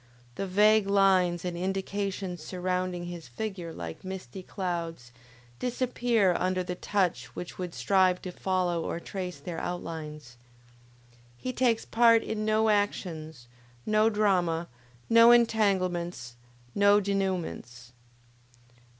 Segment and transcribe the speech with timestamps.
[0.33, 5.11] The vague lines and indications surrounding his figure like misty clouds,
[5.59, 10.37] disappear under the touch which would strive to follow or trace their outlines.
[11.37, 13.47] He takes part in no actions,
[13.85, 14.69] no drama,
[15.07, 16.33] no entanglements,
[16.73, 17.91] no denouements.